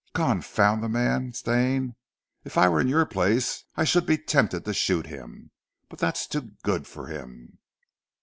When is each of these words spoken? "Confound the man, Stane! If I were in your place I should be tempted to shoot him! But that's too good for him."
"Confound 0.15 0.81
the 0.81 0.89
man, 0.89 1.31
Stane! 1.31 1.93
If 2.43 2.57
I 2.57 2.67
were 2.67 2.81
in 2.81 2.87
your 2.87 3.05
place 3.05 3.65
I 3.75 3.83
should 3.83 4.07
be 4.07 4.17
tempted 4.17 4.65
to 4.65 4.73
shoot 4.73 5.05
him! 5.05 5.51
But 5.89 5.99
that's 5.99 6.25
too 6.25 6.53
good 6.63 6.87
for 6.87 7.05
him." 7.05 7.59